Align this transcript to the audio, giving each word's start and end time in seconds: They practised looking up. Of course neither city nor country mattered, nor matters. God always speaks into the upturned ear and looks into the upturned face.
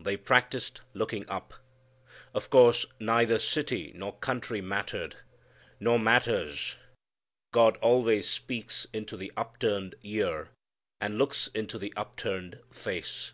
They 0.00 0.16
practised 0.16 0.80
looking 0.94 1.28
up. 1.28 1.52
Of 2.32 2.48
course 2.48 2.86
neither 2.98 3.38
city 3.38 3.92
nor 3.94 4.14
country 4.16 4.62
mattered, 4.62 5.16
nor 5.78 5.98
matters. 5.98 6.76
God 7.52 7.76
always 7.82 8.26
speaks 8.26 8.86
into 8.94 9.14
the 9.18 9.30
upturned 9.36 9.96
ear 10.02 10.48
and 11.02 11.18
looks 11.18 11.48
into 11.48 11.76
the 11.78 11.92
upturned 11.98 12.60
face. 12.72 13.32